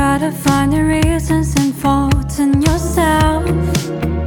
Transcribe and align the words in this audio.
try 0.00 0.16
to 0.16 0.32
find 0.32 0.72
the 0.72 0.82
reasons 0.82 1.54
and 1.56 1.74
faults 1.74 2.38
in 2.38 2.62
yourself. 2.62 4.19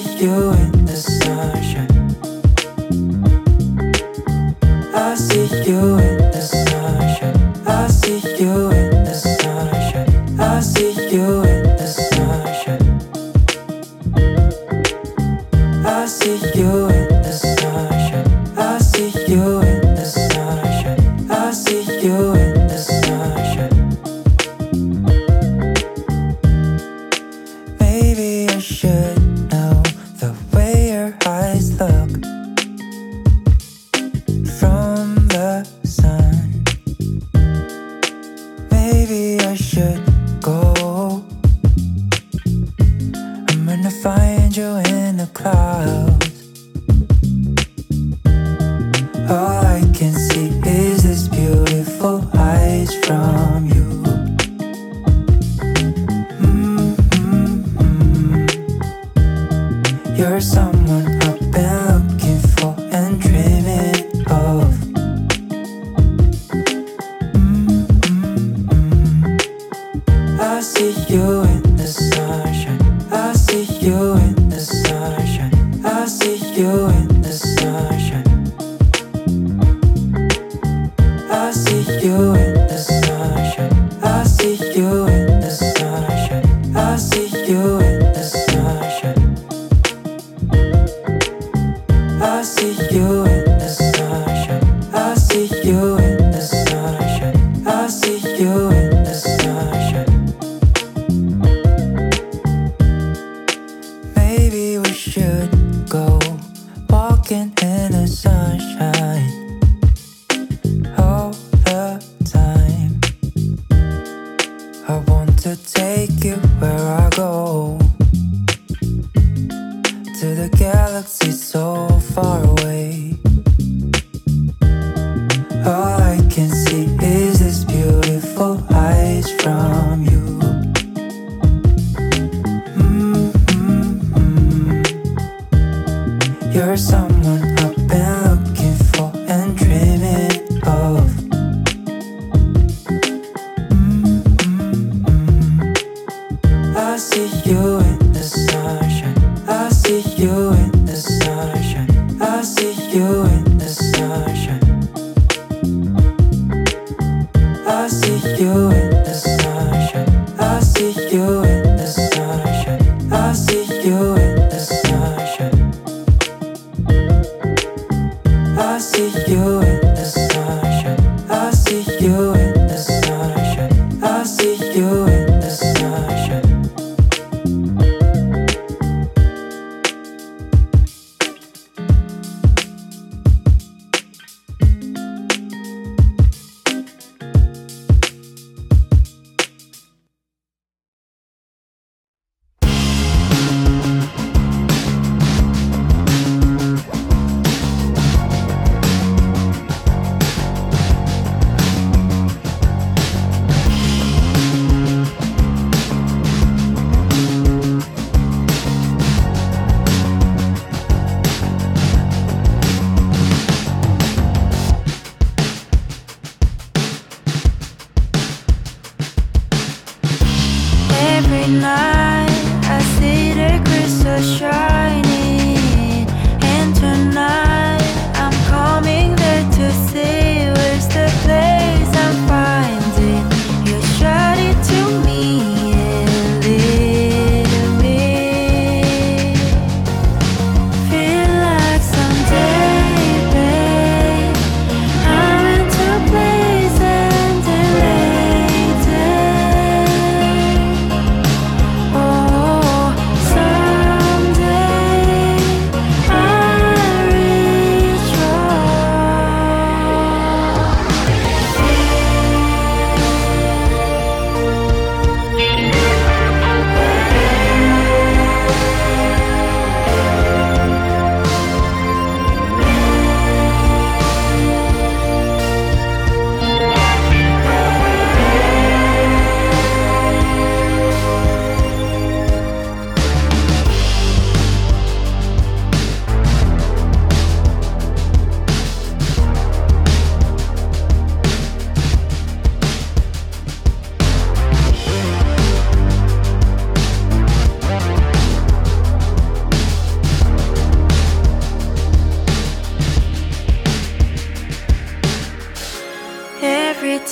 you 0.00 0.50
and 0.50 0.79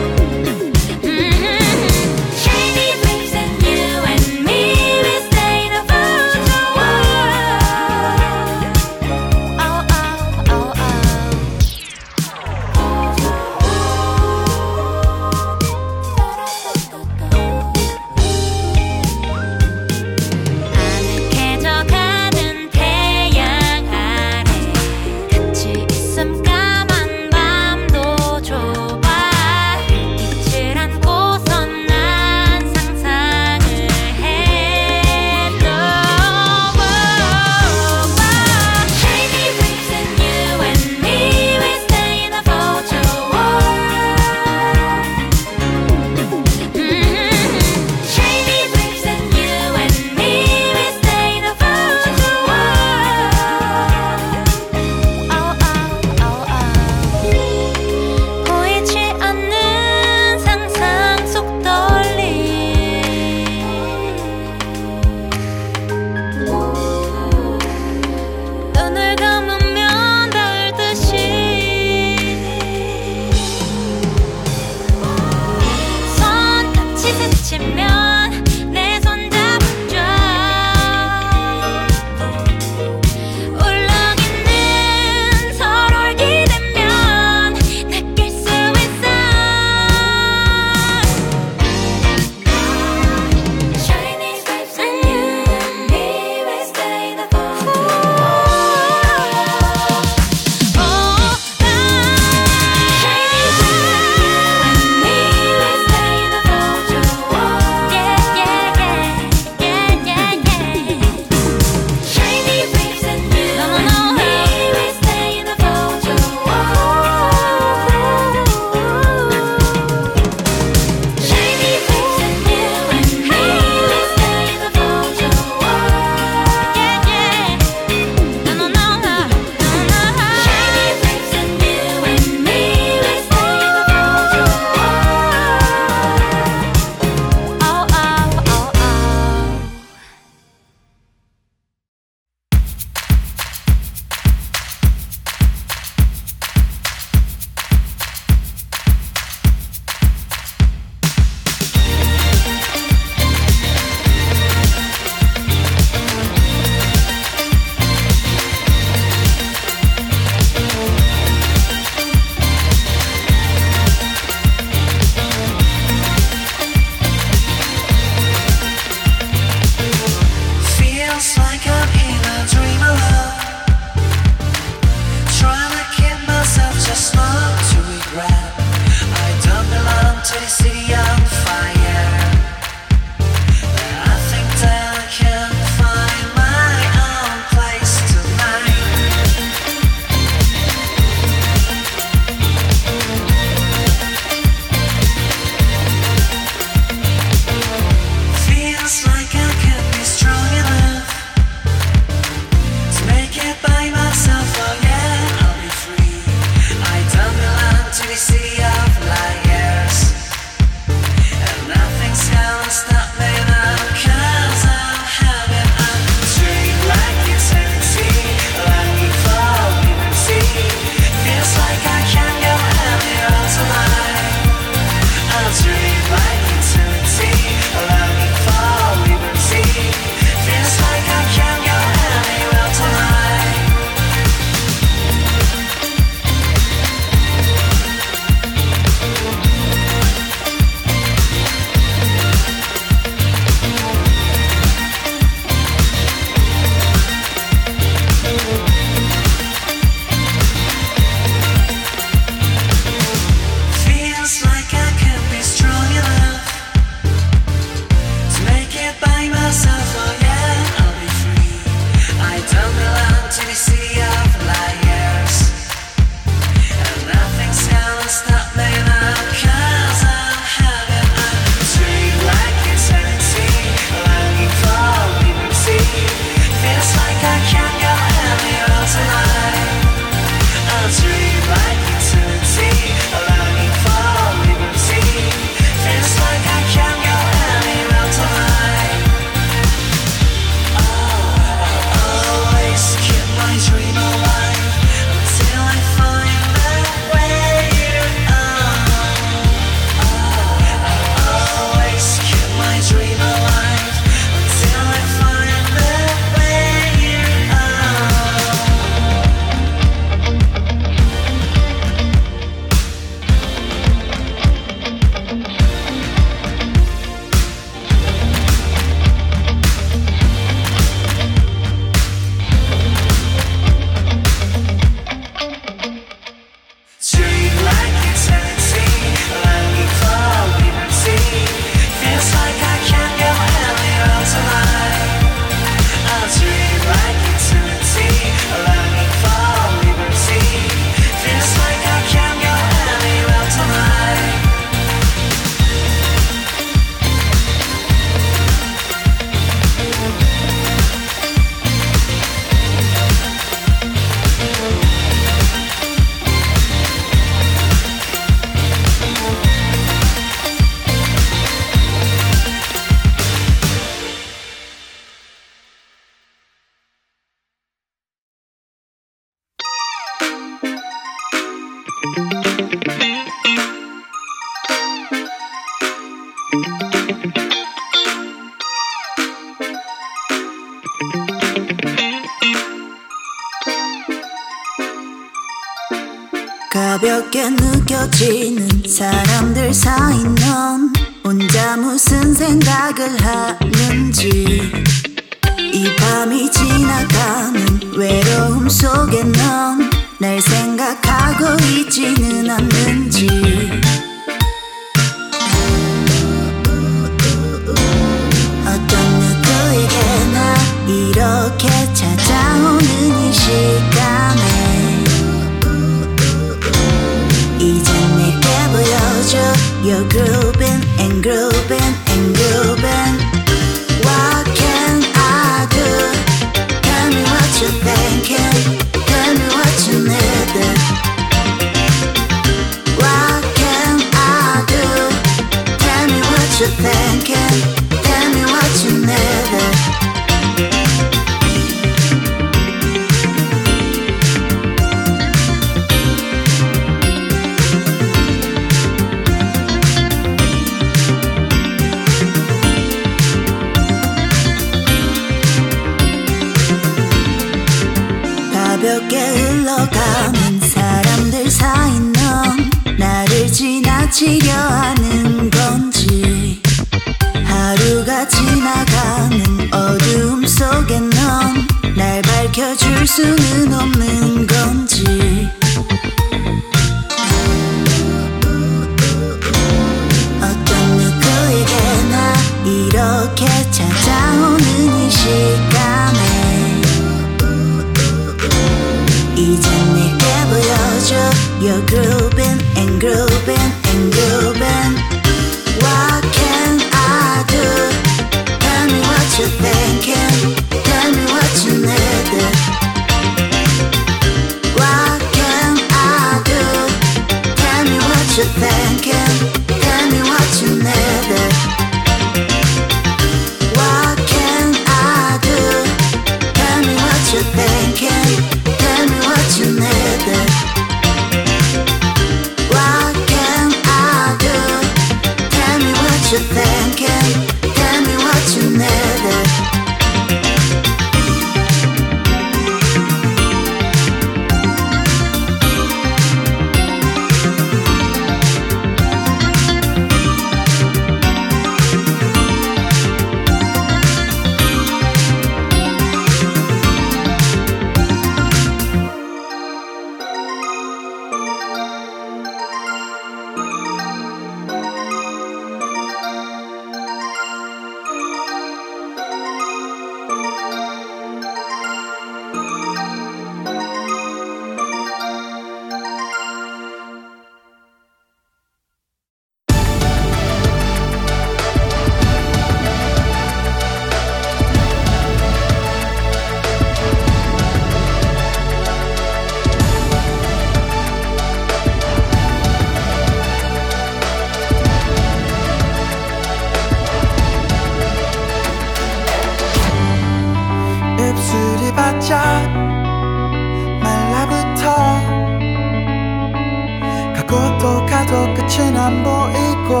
오고또 597.54 598.06
가도 598.06 598.52
끝은 598.54 598.96
안 598.96 599.22
보이고 599.22 600.00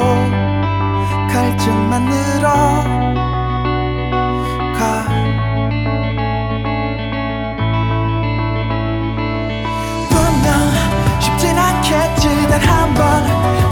갈증만 1.32 2.04
늘어가. 2.04 2.94
분명 10.10 11.20
쉽진 11.20 11.56
않겠지. 11.56 12.28
단 12.48 12.60
한 12.60 12.94
번 12.94 12.98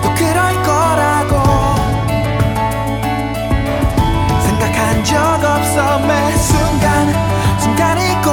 또 0.02 0.14
그럴 0.14 0.62
거라고. 0.62 1.32
생각한 4.46 5.04
적 5.04 5.16
없어. 5.44 5.98
매 6.06 6.32
순간 6.36 7.12
순간이고 7.58 8.26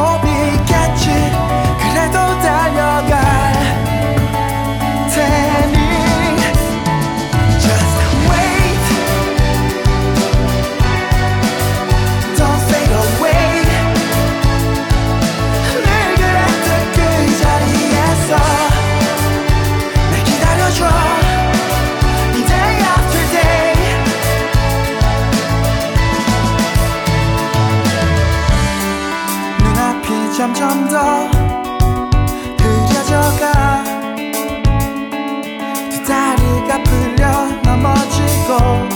all. 38.61 38.88